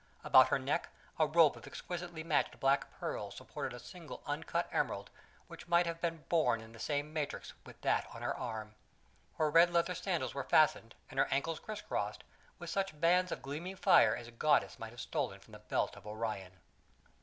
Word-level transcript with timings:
About 0.23 0.49
her 0.49 0.57
neck 0.57 0.89
a 1.19 1.27
rope 1.27 1.55
of 1.55 1.67
exquisitely 1.67 2.23
matched 2.23 2.59
black 2.59 2.89
pearls 2.99 3.35
supported 3.35 3.71
a 3.75 3.79
single 3.79 4.23
uncut 4.25 4.67
emerald 4.71 5.11
which 5.45 5.67
might 5.67 5.85
have 5.85 6.01
been 6.01 6.23
born 6.27 6.59
in 6.59 6.71
the 6.71 6.79
same 6.79 7.13
matrix 7.13 7.53
with 7.67 7.79
that 7.81 8.07
on 8.11 8.23
her 8.23 8.35
arm. 8.35 8.73
Her 9.37 9.51
red 9.51 9.69
leather 9.71 9.93
sandals 9.93 10.33
were 10.33 10.43
fastened, 10.43 10.95
and 11.11 11.19
her 11.19 11.27
ankles 11.27 11.59
crisscrossed, 11.59 12.23
with 12.57 12.71
such 12.71 12.99
bands 12.99 13.31
of 13.31 13.43
glittering 13.43 13.75
fire 13.75 14.15
as 14.15 14.27
a 14.27 14.31
goddess 14.31 14.79
might 14.79 14.89
have 14.91 15.01
stolen 15.01 15.39
from 15.39 15.51
the 15.51 15.59
belt 15.59 15.95
of 15.95 16.07
Orion. 16.07 16.53